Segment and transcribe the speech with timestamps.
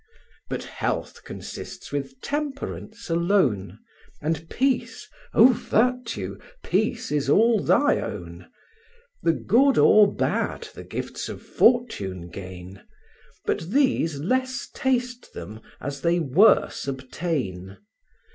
[0.49, 3.77] But health consists with temperance alone;
[4.19, 6.39] And peace, oh, virtue!
[6.63, 8.49] peace is all thy own.
[9.21, 12.81] The good or bad the gifts of fortune gain;
[13.45, 17.77] But these less taste them, as they worse obtain.